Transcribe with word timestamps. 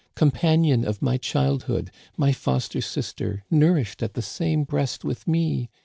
219 0.15 0.15
"companion 0.71 0.83
of 0.89 0.99
my 1.03 1.15
childhood, 1.15 1.91
my 2.17 2.31
foster 2.31 2.81
sister, 2.81 3.43
nour 3.51 3.75
ished 3.75 4.01
at 4.01 4.15
the 4.15 4.21
same 4.23 4.63
breast 4.63 5.05
with 5.05 5.27
me 5.27 5.69